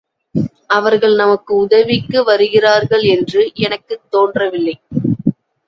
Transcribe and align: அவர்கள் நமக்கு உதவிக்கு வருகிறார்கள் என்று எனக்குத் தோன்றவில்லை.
அவர்கள் 0.67 1.15
நமக்கு 1.15 1.55
உதவிக்கு 1.55 2.23
வருகிறார்கள் 2.23 3.01
என்று 3.01 3.51
எனக்குத் 3.53 4.11
தோன்றவில்லை. 4.11 4.79